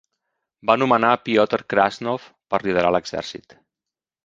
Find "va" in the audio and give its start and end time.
0.71-0.75